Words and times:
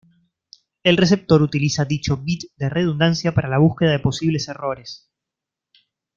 El 0.81 0.97
receptor 0.97 1.43
utiliza 1.43 1.85
dicho 1.85 2.17
bit 2.17 2.45
de 2.57 2.69
redundancia 2.69 3.35
para 3.35 3.47
la 3.49 3.59
búsqueda 3.59 3.91
de 3.91 3.99
posibles 3.99 4.47
errores. 4.47 5.11